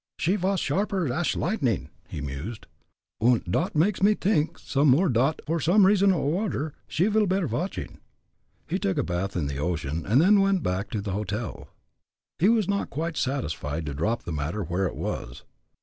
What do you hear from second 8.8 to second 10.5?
a bath in the ocean, and then